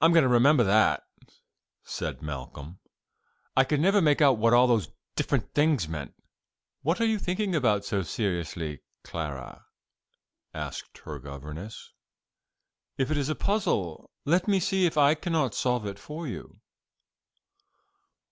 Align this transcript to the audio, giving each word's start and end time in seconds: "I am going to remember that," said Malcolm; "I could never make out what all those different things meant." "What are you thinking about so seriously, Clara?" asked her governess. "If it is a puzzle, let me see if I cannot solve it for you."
"I 0.00 0.06
am 0.06 0.12
going 0.12 0.24
to 0.24 0.28
remember 0.28 0.64
that," 0.64 1.04
said 1.84 2.22
Malcolm; 2.22 2.80
"I 3.56 3.62
could 3.62 3.78
never 3.78 4.02
make 4.02 4.20
out 4.20 4.36
what 4.36 4.52
all 4.52 4.66
those 4.66 4.88
different 5.14 5.54
things 5.54 5.86
meant." 5.86 6.12
"What 6.82 7.00
are 7.00 7.04
you 7.06 7.16
thinking 7.20 7.54
about 7.54 7.84
so 7.84 8.02
seriously, 8.02 8.80
Clara?" 9.04 9.66
asked 10.52 10.98
her 11.04 11.20
governess. 11.20 11.92
"If 12.98 13.12
it 13.12 13.16
is 13.16 13.28
a 13.28 13.36
puzzle, 13.36 14.10
let 14.24 14.48
me 14.48 14.58
see 14.58 14.86
if 14.86 14.98
I 14.98 15.14
cannot 15.14 15.54
solve 15.54 15.86
it 15.86 16.00
for 16.00 16.26
you." 16.26 16.60